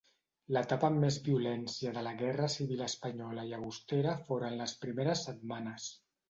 [0.55, 5.89] L'etapa amb més violència de la guerra civil espanyola a Llagostera foren les primeres setmanes.